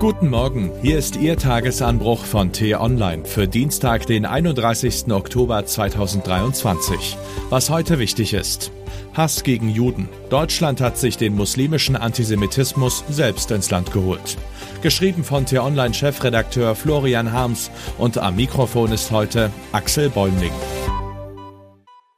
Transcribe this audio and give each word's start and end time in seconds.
Guten 0.00 0.30
Morgen, 0.30 0.70
hier 0.80 0.96
ist 0.96 1.16
Ihr 1.16 1.36
Tagesanbruch 1.36 2.24
von 2.24 2.52
T-Online 2.52 3.24
für 3.24 3.48
Dienstag, 3.48 4.06
den 4.06 4.26
31. 4.26 5.10
Oktober 5.10 5.66
2023. 5.66 7.16
Was 7.50 7.68
heute 7.68 7.98
wichtig 7.98 8.32
ist. 8.32 8.70
Hass 9.14 9.42
gegen 9.42 9.68
Juden. 9.68 10.08
Deutschland 10.30 10.80
hat 10.80 10.98
sich 10.98 11.16
den 11.16 11.34
muslimischen 11.34 11.96
Antisemitismus 11.96 13.02
selbst 13.08 13.50
ins 13.50 13.72
Land 13.72 13.92
geholt. 13.92 14.36
Geschrieben 14.82 15.24
von 15.24 15.46
T-Online-Chefredakteur 15.46 16.76
Florian 16.76 17.32
Harms 17.32 17.68
und 17.98 18.18
am 18.18 18.36
Mikrofon 18.36 18.92
ist 18.92 19.10
heute 19.10 19.50
Axel 19.72 20.10
Bäumling. 20.10 20.52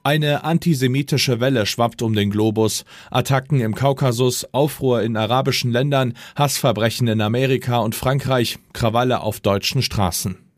Eine 0.03 0.45
antisemitische 0.45 1.41
Welle 1.41 1.67
schwappt 1.67 2.01
um 2.01 2.15
den 2.15 2.31
Globus. 2.31 2.87
Attacken 3.11 3.61
im 3.61 3.75
Kaukasus, 3.75 4.47
Aufruhr 4.53 5.03
in 5.03 5.15
arabischen 5.15 5.71
Ländern, 5.71 6.15
Hassverbrechen 6.37 7.07
in 7.07 7.21
Amerika 7.21 7.79
und 7.81 7.95
Frankreich, 7.95 8.59
Krawalle 8.73 9.21
auf 9.21 9.41
deutschen 9.41 9.83
Straßen. 9.83 10.50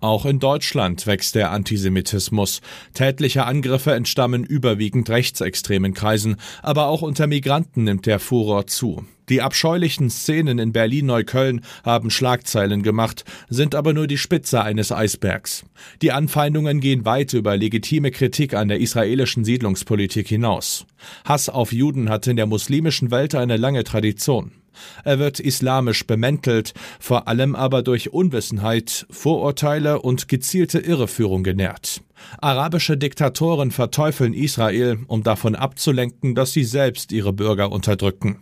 Auch 0.00 0.26
in 0.26 0.38
Deutschland 0.38 1.06
wächst 1.06 1.34
der 1.34 1.50
Antisemitismus. 1.50 2.60
Tätliche 2.94 3.44
Angriffe 3.44 3.92
entstammen 3.92 4.44
überwiegend 4.44 5.10
rechtsextremen 5.10 5.94
Kreisen, 5.94 6.36
aber 6.62 6.86
auch 6.86 7.02
unter 7.02 7.26
Migranten 7.26 7.84
nimmt 7.84 8.06
der 8.06 8.18
Furor 8.18 8.66
zu. 8.66 9.04
Die 9.28 9.42
abscheulichen 9.42 10.08
Szenen 10.08 10.58
in 10.58 10.72
Berlin-Neukölln 10.72 11.60
haben 11.84 12.10
Schlagzeilen 12.10 12.82
gemacht, 12.82 13.24
sind 13.50 13.74
aber 13.74 13.92
nur 13.92 14.06
die 14.06 14.16
Spitze 14.16 14.62
eines 14.62 14.90
Eisbergs. 14.90 15.64
Die 16.00 16.12
Anfeindungen 16.12 16.80
gehen 16.80 17.04
weit 17.04 17.34
über 17.34 17.56
legitime 17.56 18.10
Kritik 18.10 18.54
an 18.54 18.68
der 18.68 18.80
israelischen 18.80 19.44
Siedlungspolitik 19.44 20.28
hinaus. 20.28 20.86
Hass 21.24 21.48
auf 21.50 21.72
Juden 21.72 22.08
hat 22.08 22.26
in 22.26 22.36
der 22.36 22.46
muslimischen 22.46 23.10
Welt 23.10 23.34
eine 23.34 23.58
lange 23.58 23.84
Tradition. 23.84 24.52
Er 25.04 25.18
wird 25.18 25.40
islamisch 25.40 26.06
bemäntelt, 26.06 26.74
vor 27.00 27.28
allem 27.28 27.54
aber 27.54 27.82
durch 27.82 28.12
Unwissenheit, 28.12 29.06
Vorurteile 29.10 30.00
und 30.02 30.28
gezielte 30.28 30.78
Irreführung 30.78 31.42
genährt. 31.42 32.02
Arabische 32.40 32.96
Diktatoren 32.96 33.70
verteufeln 33.70 34.34
Israel, 34.34 34.98
um 35.06 35.22
davon 35.22 35.54
abzulenken, 35.54 36.34
dass 36.34 36.52
sie 36.52 36.64
selbst 36.64 37.12
ihre 37.12 37.32
Bürger 37.32 37.70
unterdrücken. 37.70 38.40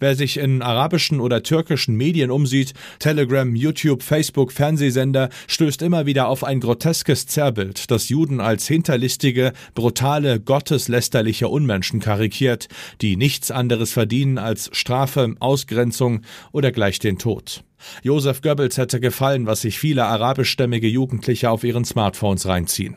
Wer 0.00 0.14
sich 0.16 0.38
in 0.38 0.62
arabischen 0.62 1.20
oder 1.20 1.42
türkischen 1.42 1.96
Medien 1.96 2.30
umsieht, 2.30 2.74
Telegram, 2.98 3.54
YouTube, 3.54 4.02
Facebook, 4.02 4.52
Fernsehsender, 4.52 5.28
stößt 5.46 5.82
immer 5.82 6.06
wieder 6.06 6.28
auf 6.28 6.44
ein 6.44 6.60
groteskes 6.60 7.26
Zerrbild, 7.26 7.90
das 7.90 8.08
Juden 8.08 8.40
als 8.40 8.66
hinterlistige, 8.66 9.52
brutale, 9.74 10.40
gotteslästerliche 10.40 11.48
Unmenschen 11.48 12.00
karikiert, 12.00 12.68
die 13.00 13.16
nichts 13.16 13.50
anderes 13.50 13.92
verdienen 13.92 14.38
als 14.38 14.70
Strafe, 14.72 15.34
Ausgrenzung 15.40 16.22
oder 16.52 16.72
gleich 16.72 16.98
den 16.98 17.18
Tod. 17.18 17.64
Joseph 18.02 18.42
Goebbels 18.42 18.78
hätte 18.78 19.00
gefallen, 19.00 19.46
was 19.46 19.60
sich 19.62 19.78
viele 19.78 20.06
arabischstämmige 20.06 20.88
Jugendliche 20.88 21.50
auf 21.50 21.64
ihren 21.64 21.84
Smartphones 21.84 22.46
reinziehen. 22.46 22.96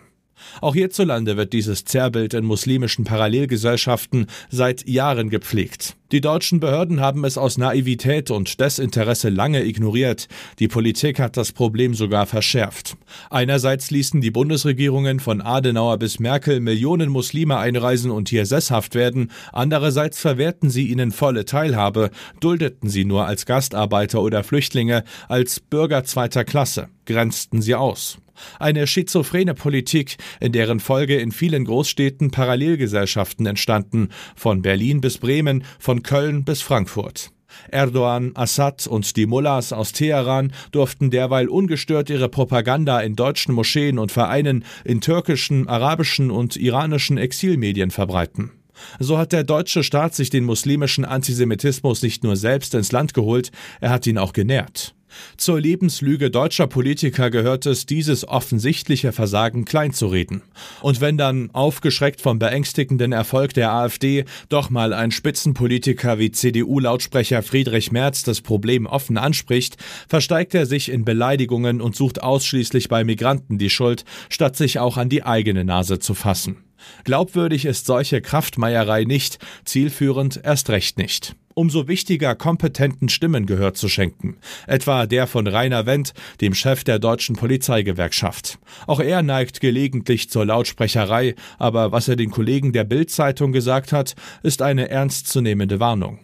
Auch 0.61 0.75
hierzulande 0.75 1.37
wird 1.37 1.53
dieses 1.53 1.85
Zerrbild 1.85 2.33
in 2.33 2.45
muslimischen 2.45 3.05
Parallelgesellschaften 3.05 4.27
seit 4.49 4.87
Jahren 4.87 5.29
gepflegt. 5.29 5.95
Die 6.11 6.21
deutschen 6.21 6.59
Behörden 6.59 7.01
haben 7.01 7.23
es 7.23 7.37
aus 7.37 7.59
Naivität 7.59 8.31
und 8.31 8.59
Desinteresse 8.59 9.29
lange 9.29 9.63
ignoriert. 9.63 10.27
Die 10.57 10.67
Politik 10.67 11.19
hat 11.19 11.37
das 11.37 11.51
Problem 11.51 11.93
sogar 11.93 12.25
verschärft. 12.25 12.97
Einerseits 13.29 13.91
ließen 13.91 14.19
die 14.19 14.31
Bundesregierungen 14.31 15.19
von 15.19 15.39
Adenauer 15.39 15.97
bis 15.97 16.17
Merkel 16.17 16.61
Millionen 16.61 17.11
Muslime 17.11 17.57
einreisen 17.57 18.09
und 18.09 18.27
hier 18.29 18.47
sesshaft 18.47 18.95
werden, 18.95 19.29
andererseits 19.53 20.19
verwehrten 20.19 20.71
sie 20.71 20.87
ihnen 20.87 21.11
volle 21.11 21.45
Teilhabe, 21.45 22.09
duldeten 22.39 22.89
sie 22.89 23.05
nur 23.05 23.27
als 23.27 23.45
Gastarbeiter 23.45 24.19
oder 24.23 24.43
Flüchtlinge, 24.43 25.03
als 25.27 25.59
Bürger 25.59 26.05
zweiter 26.05 26.43
Klasse, 26.43 26.89
grenzten 27.05 27.61
sie 27.61 27.75
aus. 27.75 28.17
Eine 28.59 28.87
schizophrene 28.87 29.53
Politik, 29.53 30.17
in 30.39 30.51
deren 30.51 30.79
Folge 30.79 31.17
in 31.17 31.31
vielen 31.31 31.65
Großstädten 31.65 32.31
Parallelgesellschaften 32.31 33.45
entstanden, 33.45 34.09
von 34.35 34.61
Berlin 34.61 35.01
bis 35.01 35.17
Bremen, 35.17 35.63
von 35.79 36.03
Köln 36.03 36.43
bis 36.43 36.61
Frankfurt. 36.61 37.31
Erdogan, 37.71 38.31
Assad 38.35 38.87
und 38.87 39.15
die 39.15 39.25
Mullahs 39.25 39.73
aus 39.73 39.91
Teheran 39.91 40.53
durften 40.71 41.09
derweil 41.09 41.47
ungestört 41.47 42.09
ihre 42.09 42.29
Propaganda 42.29 42.99
in 42.99 43.15
deutschen 43.15 43.53
Moscheen 43.53 43.99
und 43.99 44.11
Vereinen, 44.11 44.63
in 44.85 45.01
türkischen, 45.01 45.67
arabischen 45.67 46.31
und 46.31 46.55
iranischen 46.55 47.17
Exilmedien 47.17 47.91
verbreiten. 47.91 48.51
So 48.99 49.17
hat 49.17 49.31
der 49.31 49.43
deutsche 49.43 49.83
Staat 49.83 50.15
sich 50.15 50.29
den 50.29 50.45
muslimischen 50.45 51.05
Antisemitismus 51.05 52.01
nicht 52.01 52.23
nur 52.23 52.35
selbst 52.35 52.73
ins 52.73 52.91
Land 52.91 53.13
geholt, 53.13 53.51
er 53.81 53.89
hat 53.89 54.07
ihn 54.07 54.17
auch 54.17 54.33
genährt. 54.33 54.93
Zur 55.37 55.59
Lebenslüge 55.59 56.29
deutscher 56.29 56.67
Politiker 56.67 57.29
gehört 57.29 57.65
es, 57.65 57.85
dieses 57.85 58.27
offensichtliche 58.27 59.11
Versagen 59.11 59.65
kleinzureden. 59.65 60.41
Und 60.81 61.01
wenn 61.01 61.17
dann, 61.17 61.49
aufgeschreckt 61.51 62.21
vom 62.21 62.39
beängstigenden 62.39 63.11
Erfolg 63.11 63.53
der 63.53 63.71
AfD, 63.71 64.25
doch 64.49 64.69
mal 64.69 64.93
ein 64.93 65.11
Spitzenpolitiker 65.11 66.19
wie 66.19 66.31
CDU-Lautsprecher 66.31 67.43
Friedrich 67.43 67.91
Merz 67.91 68.23
das 68.23 68.41
Problem 68.41 68.85
offen 68.85 69.17
anspricht, 69.17 69.77
versteigt 70.07 70.53
er 70.53 70.65
sich 70.65 70.89
in 70.91 71.05
Beleidigungen 71.05 71.81
und 71.81 71.95
sucht 71.95 72.21
ausschließlich 72.21 72.87
bei 72.87 73.03
Migranten 73.03 73.57
die 73.57 73.69
Schuld, 73.69 74.05
statt 74.29 74.55
sich 74.55 74.79
auch 74.79 74.97
an 74.97 75.09
die 75.09 75.23
eigene 75.23 75.65
Nase 75.65 75.99
zu 75.99 76.13
fassen. 76.13 76.68
Glaubwürdig 77.03 77.65
ist 77.65 77.85
solche 77.85 78.21
Kraftmeierei 78.21 79.03
nicht, 79.03 79.39
zielführend 79.65 80.39
erst 80.43 80.69
recht 80.69 80.97
nicht 80.97 81.35
umso 81.59 81.89
wichtiger 81.89 82.35
kompetenten 82.35 83.09
Stimmen 83.09 83.45
Gehör 83.45 83.73
zu 83.73 83.89
schenken, 83.89 84.37
etwa 84.65 85.05
der 85.05 85.27
von 85.27 85.45
Rainer 85.45 85.85
Wendt, 85.85 86.13
dem 86.39 86.53
Chef 86.53 86.85
der 86.85 86.99
deutschen 86.99 87.35
Polizeigewerkschaft. 87.35 88.59
Auch 88.87 89.01
er 89.01 89.23
neigt 89.23 89.59
gelegentlich 89.59 90.29
zur 90.29 90.45
Lautsprecherei, 90.45 91.35
aber 91.57 91.91
was 91.91 92.07
er 92.07 92.15
den 92.15 92.31
Kollegen 92.31 92.71
der 92.71 92.85
Bild-Zeitung 92.85 93.51
gesagt 93.51 93.91
hat, 93.91 94.15
ist 94.41 94.61
eine 94.61 94.89
ernstzunehmende 94.89 95.81
Warnung. 95.81 96.19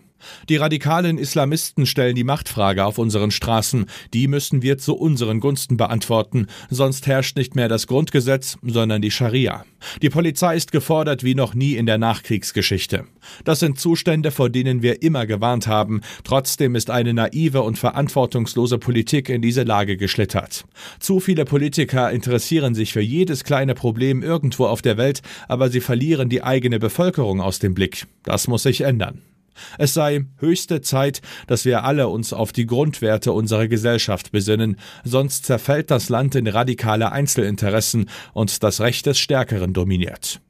Die 0.50 0.58
radikalen 0.58 1.18
Islamisten 1.18 1.86
stellen 1.86 2.16
die 2.16 2.24
Machtfrage 2.24 2.86
auf 2.86 2.98
unseren 2.98 3.32
Straßen. 3.32 3.86
Die 4.14 4.28
müssen 4.28 4.62
wir 4.62 4.78
zu 4.78 4.96
unseren 4.96 5.40
Gunsten 5.40 5.78
beantworten. 5.78 6.48
Sonst 6.70 7.08
herrscht 7.08 7.38
nicht 7.38 7.56
mehr 7.56 7.68
das 7.68 7.88
Grundgesetz, 7.88 8.58
sondern 8.64 9.02
die 9.02 9.12
Scharia. 9.12 9.66
Die 10.02 10.10
Polizei 10.10 10.56
ist 10.56 10.72
gefordert 10.72 11.24
wie 11.24 11.36
noch 11.36 11.54
nie 11.54 11.74
in 11.76 11.86
der 11.86 11.98
Nachkriegsgeschichte. 11.98 13.06
Das 13.44 13.60
sind 13.60 13.80
Zustände, 13.80 14.32
vor 14.32 14.50
denen 14.50 14.82
wir 14.82 15.02
immer 15.02 15.26
gewarnt 15.26 15.68
haben. 15.68 16.02
Trotzdem 16.24 16.76
ist 16.76 16.90
eine 16.90 17.14
naive 17.14 17.62
und 17.62 17.78
verantwortungslose 17.78 18.78
Politik 18.78 19.30
in 19.30 19.42
diese 19.42 19.64
Lage 19.64 19.98
geschlittert. 19.98 20.66
Zu 21.00 21.20
viele 21.20 21.46
Politiker 21.46 22.12
interessieren 22.12 22.76
sich 22.76 22.94
für 22.94 23.02
jedes 23.02 23.44
kleine 23.44 23.76
Problem 23.76 24.24
irgendwo 24.24 24.66
auf 24.66 24.82
der 24.82 24.98
Welt, 24.98 25.22
aber 25.48 25.70
sie 25.70 25.82
verlieren 25.82 26.30
die 26.30 26.44
eigene 26.44 26.80
Bevölkerung 26.80 27.42
aus 27.42 27.60
dem 27.60 27.74
Blick. 27.74 28.08
Das 28.24 28.48
muss 28.48 28.64
sich 28.64 28.82
ändern. 28.82 29.22
Es 29.78 29.94
sei 29.94 30.26
höchste 30.38 30.82
Zeit, 30.82 31.22
dass 31.48 31.66
wir 31.66 31.84
alle 31.84 32.08
uns 32.08 32.34
auf 32.34 32.52
die 32.52 32.66
Grundwerte 32.66 33.32
unserer 33.32 33.68
Gesellschaft 33.68 34.32
besinnen, 34.32 34.78
sonst 35.04 35.46
zerfällt 35.46 35.92
das 35.92 36.10
Land 36.10 36.36
in 36.36 36.48
radikale 36.48 37.12
Einzelinteressen 37.12 38.10
und 38.34 38.64
das 38.64 38.82
Recht 38.82 39.06
des 39.06 39.18
Stärkeren 39.18 39.74
dominiert. 39.74 40.42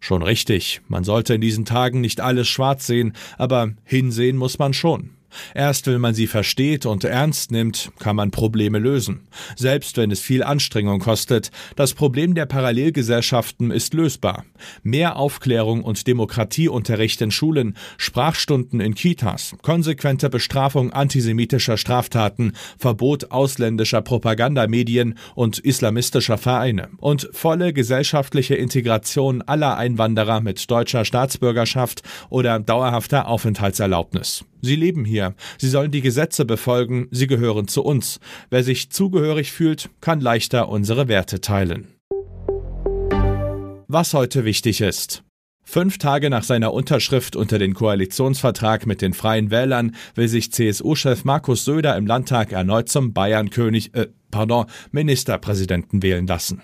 Schon 0.00 0.22
richtig, 0.22 0.80
man 0.88 1.04
sollte 1.04 1.34
in 1.34 1.40
diesen 1.40 1.64
Tagen 1.64 2.00
nicht 2.00 2.20
alles 2.20 2.48
schwarz 2.48 2.86
sehen, 2.86 3.12
aber 3.38 3.70
hinsehen 3.84 4.36
muss 4.36 4.58
man 4.58 4.74
schon. 4.74 5.10
Erst 5.54 5.86
wenn 5.86 6.00
man 6.00 6.14
sie 6.14 6.26
versteht 6.26 6.86
und 6.86 7.04
ernst 7.04 7.50
nimmt, 7.50 7.92
kann 7.98 8.16
man 8.16 8.30
Probleme 8.30 8.78
lösen. 8.78 9.28
Selbst 9.56 9.96
wenn 9.96 10.10
es 10.10 10.20
viel 10.20 10.42
Anstrengung 10.42 11.00
kostet, 11.00 11.50
das 11.76 11.94
Problem 11.94 12.34
der 12.34 12.46
Parallelgesellschaften 12.46 13.70
ist 13.70 13.94
lösbar. 13.94 14.44
Mehr 14.82 15.16
Aufklärung 15.16 15.82
und 15.82 16.06
Demokratieunterricht 16.06 17.20
in 17.20 17.30
Schulen, 17.30 17.76
Sprachstunden 17.96 18.80
in 18.80 18.94
Kitas, 18.94 19.56
konsequente 19.62 20.30
Bestrafung 20.30 20.92
antisemitischer 20.92 21.76
Straftaten, 21.76 22.52
Verbot 22.78 23.30
ausländischer 23.30 24.02
Propagandamedien 24.02 25.18
und 25.34 25.58
islamistischer 25.58 26.38
Vereine 26.38 26.88
und 26.98 27.28
volle 27.32 27.72
gesellschaftliche 27.72 28.54
Integration 28.54 29.42
aller 29.42 29.76
Einwanderer 29.76 30.40
mit 30.40 30.70
deutscher 30.70 31.04
Staatsbürgerschaft 31.04 32.02
oder 32.30 32.58
dauerhafter 32.58 33.28
Aufenthaltserlaubnis. 33.28 34.44
Sie 34.62 34.76
leben 34.76 35.04
hier. 35.04 35.34
Sie 35.58 35.68
sollen 35.68 35.90
die 35.90 36.00
Gesetze 36.00 36.44
befolgen. 36.44 37.08
Sie 37.10 37.26
gehören 37.26 37.68
zu 37.68 37.82
uns. 37.82 38.20
Wer 38.48 38.62
sich 38.62 38.90
zugehörig 38.90 39.52
fühlt, 39.52 39.90
kann 40.00 40.20
leichter 40.20 40.68
unsere 40.68 41.08
Werte 41.08 41.40
teilen. 41.40 41.88
Was 43.88 44.14
heute 44.14 44.44
wichtig 44.44 44.80
ist. 44.80 45.24
Fünf 45.64 45.98
Tage 45.98 46.30
nach 46.30 46.44
seiner 46.44 46.72
Unterschrift 46.72 47.36
unter 47.36 47.58
den 47.58 47.74
Koalitionsvertrag 47.74 48.86
mit 48.86 49.00
den 49.00 49.14
Freien 49.14 49.50
Wählern 49.50 49.94
will 50.14 50.28
sich 50.28 50.52
CSU-Chef 50.52 51.24
Markus 51.24 51.64
Söder 51.64 51.96
im 51.96 52.06
Landtag 52.06 52.52
erneut 52.52 52.88
zum 52.88 53.12
Bayern-König, 53.12 53.94
äh, 53.94 54.08
pardon, 54.30 54.66
Ministerpräsidenten 54.90 56.02
wählen 56.02 56.26
lassen. 56.26 56.62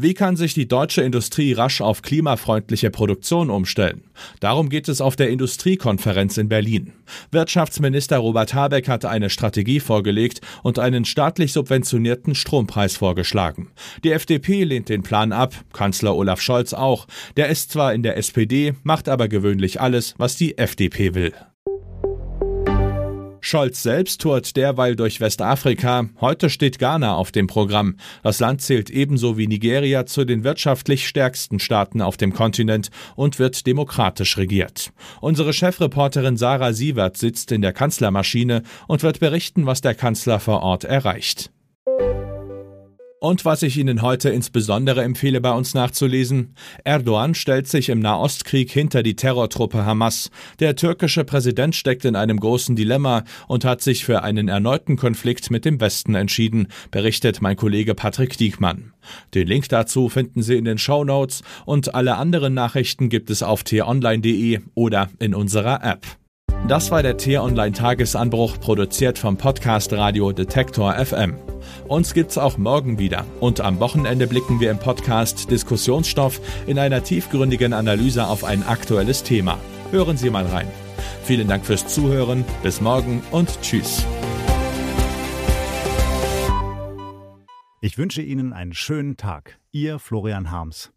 Wie 0.00 0.14
kann 0.14 0.36
sich 0.36 0.54
die 0.54 0.68
deutsche 0.68 1.02
Industrie 1.02 1.54
rasch 1.54 1.80
auf 1.80 2.02
klimafreundliche 2.02 2.88
Produktion 2.88 3.50
umstellen? 3.50 4.04
Darum 4.38 4.68
geht 4.68 4.88
es 4.88 5.00
auf 5.00 5.16
der 5.16 5.28
Industriekonferenz 5.28 6.36
in 6.38 6.48
Berlin. 6.48 6.92
Wirtschaftsminister 7.32 8.18
Robert 8.18 8.54
Habeck 8.54 8.86
hat 8.86 9.04
eine 9.04 9.28
Strategie 9.28 9.80
vorgelegt 9.80 10.40
und 10.62 10.78
einen 10.78 11.04
staatlich 11.04 11.52
subventionierten 11.52 12.36
Strompreis 12.36 12.96
vorgeschlagen. 12.96 13.72
Die 14.04 14.12
FDP 14.12 14.62
lehnt 14.62 14.88
den 14.88 15.02
Plan 15.02 15.32
ab, 15.32 15.56
Kanzler 15.72 16.14
Olaf 16.14 16.40
Scholz 16.40 16.74
auch. 16.74 17.08
Der 17.36 17.48
ist 17.48 17.72
zwar 17.72 17.92
in 17.92 18.04
der 18.04 18.16
SPD, 18.16 18.74
macht 18.84 19.08
aber 19.08 19.26
gewöhnlich 19.26 19.80
alles, 19.80 20.14
was 20.16 20.36
die 20.36 20.58
FDP 20.58 21.16
will. 21.16 21.34
Scholz 23.48 23.82
selbst 23.82 24.20
tourt 24.20 24.56
derweil 24.58 24.94
durch 24.94 25.22
Westafrika. 25.22 26.10
Heute 26.20 26.50
steht 26.50 26.78
Ghana 26.78 27.14
auf 27.14 27.32
dem 27.32 27.46
Programm. 27.46 27.96
Das 28.22 28.40
Land 28.40 28.60
zählt 28.60 28.90
ebenso 28.90 29.38
wie 29.38 29.46
Nigeria 29.46 30.04
zu 30.04 30.26
den 30.26 30.44
wirtschaftlich 30.44 31.08
stärksten 31.08 31.58
Staaten 31.58 32.02
auf 32.02 32.18
dem 32.18 32.34
Kontinent 32.34 32.90
und 33.16 33.38
wird 33.38 33.66
demokratisch 33.66 34.36
regiert. 34.36 34.92
Unsere 35.22 35.54
Chefreporterin 35.54 36.36
Sarah 36.36 36.74
Sievert 36.74 37.16
sitzt 37.16 37.50
in 37.50 37.62
der 37.62 37.72
Kanzlermaschine 37.72 38.64
und 38.86 39.02
wird 39.02 39.18
berichten, 39.18 39.64
was 39.64 39.80
der 39.80 39.94
Kanzler 39.94 40.40
vor 40.40 40.60
Ort 40.60 40.84
erreicht. 40.84 41.50
Und 43.20 43.44
was 43.44 43.62
ich 43.62 43.76
Ihnen 43.76 44.02
heute 44.02 44.30
insbesondere 44.30 45.02
empfehle, 45.02 45.40
bei 45.40 45.50
uns 45.50 45.74
nachzulesen, 45.74 46.54
Erdogan 46.84 47.34
stellt 47.34 47.66
sich 47.66 47.88
im 47.88 47.98
Nahostkrieg 47.98 48.70
hinter 48.70 49.02
die 49.02 49.16
Terrortruppe 49.16 49.84
Hamas. 49.84 50.30
Der 50.60 50.76
türkische 50.76 51.24
Präsident 51.24 51.74
steckt 51.74 52.04
in 52.04 52.14
einem 52.14 52.38
großen 52.38 52.76
Dilemma 52.76 53.24
und 53.48 53.64
hat 53.64 53.82
sich 53.82 54.04
für 54.04 54.22
einen 54.22 54.46
erneuten 54.46 54.96
Konflikt 54.96 55.50
mit 55.50 55.64
dem 55.64 55.80
Westen 55.80 56.14
entschieden, 56.14 56.68
berichtet 56.92 57.42
mein 57.42 57.56
Kollege 57.56 57.96
Patrick 57.96 58.38
Diekmann. 58.38 58.92
Den 59.34 59.48
Link 59.48 59.68
dazu 59.68 60.08
finden 60.08 60.42
Sie 60.42 60.56
in 60.56 60.64
den 60.64 60.78
Show 60.78 61.02
Notes 61.02 61.42
und 61.66 61.96
alle 61.96 62.16
anderen 62.16 62.54
Nachrichten 62.54 63.08
gibt 63.08 63.30
es 63.30 63.42
auf 63.42 63.64
t-online.de 63.64 64.60
oder 64.74 65.10
in 65.18 65.34
unserer 65.34 65.82
App. 65.82 66.06
Das 66.68 66.90
war 66.90 67.02
der 67.02 67.16
T-Online 67.16 67.72
Tagesanbruch, 67.72 68.60
produziert 68.60 69.18
vom 69.18 69.38
Podcast 69.38 69.90
Radio 69.94 70.32
Detektor 70.32 70.92
FM. 71.02 71.34
Uns 71.88 72.12
gibt's 72.12 72.36
auch 72.36 72.58
morgen 72.58 72.98
wieder. 72.98 73.24
Und 73.40 73.62
am 73.62 73.80
Wochenende 73.80 74.26
blicken 74.26 74.60
wir 74.60 74.70
im 74.70 74.78
Podcast 74.78 75.50
Diskussionsstoff 75.50 76.42
in 76.66 76.78
einer 76.78 77.02
tiefgründigen 77.02 77.72
Analyse 77.72 78.26
auf 78.26 78.44
ein 78.44 78.62
aktuelles 78.64 79.22
Thema. 79.22 79.56
Hören 79.92 80.18
Sie 80.18 80.28
mal 80.28 80.44
rein. 80.44 80.68
Vielen 81.22 81.48
Dank 81.48 81.64
fürs 81.64 81.86
Zuhören. 81.86 82.44
Bis 82.62 82.82
morgen 82.82 83.22
und 83.30 83.62
tschüss. 83.62 84.04
Ich 87.80 87.96
wünsche 87.96 88.20
Ihnen 88.20 88.52
einen 88.52 88.74
schönen 88.74 89.16
Tag. 89.16 89.58
Ihr 89.72 89.98
Florian 89.98 90.50
Harms. 90.50 90.92